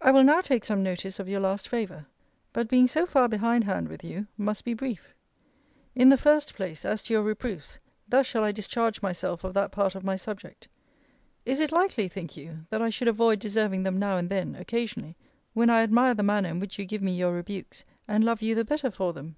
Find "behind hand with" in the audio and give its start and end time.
3.28-4.02